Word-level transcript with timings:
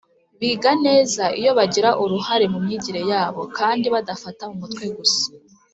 biga 0.39 0.71
neza 0.85 1.23
iyo 1.39 1.51
bagira 1.57 1.89
uruhare 2.03 2.45
mu 2.53 2.59
myigire 2.65 3.01
yabo 3.11 3.41
kandi 3.57 3.85
badafata 3.93 4.43
mu 4.49 4.55
mutwe 4.61 4.85
gusa 4.97 5.25